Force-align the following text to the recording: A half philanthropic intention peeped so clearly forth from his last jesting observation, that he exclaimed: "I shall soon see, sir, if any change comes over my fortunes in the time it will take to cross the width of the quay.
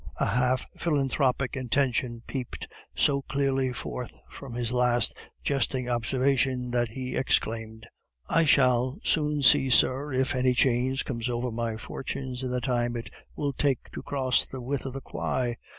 A 0.19 0.25
half 0.25 0.65
philanthropic 0.75 1.55
intention 1.55 2.23
peeped 2.25 2.67
so 2.95 3.21
clearly 3.21 3.71
forth 3.71 4.17
from 4.31 4.55
his 4.55 4.73
last 4.73 5.15
jesting 5.43 5.87
observation, 5.87 6.71
that 6.71 6.87
he 6.87 7.15
exclaimed: 7.15 7.85
"I 8.27 8.45
shall 8.45 8.97
soon 9.03 9.43
see, 9.43 9.69
sir, 9.69 10.11
if 10.11 10.33
any 10.33 10.55
change 10.55 11.05
comes 11.05 11.29
over 11.29 11.51
my 11.51 11.77
fortunes 11.77 12.41
in 12.41 12.49
the 12.49 12.61
time 12.61 12.95
it 12.95 13.11
will 13.35 13.53
take 13.53 13.91
to 13.91 14.01
cross 14.01 14.43
the 14.43 14.59
width 14.59 14.87
of 14.87 14.93
the 14.93 15.01
quay. 15.01 15.57